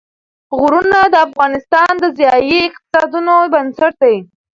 [0.59, 4.15] غرونه د افغانستان د ځایي اقتصادونو بنسټ دی.